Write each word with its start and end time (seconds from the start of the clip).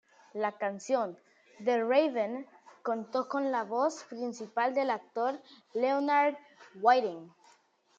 La 0.33 0.53
canción 0.57 1.15
"The 1.63 1.77
Raven" 1.83 2.47
contó 2.81 3.29
con 3.29 3.51
la 3.51 3.63
voz 3.65 4.03
principal 4.05 4.73
del 4.73 4.89
actor 4.89 5.39
Leonard 5.75 6.33
Whiting. 6.81 7.31